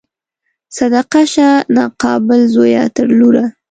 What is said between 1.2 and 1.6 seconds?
شه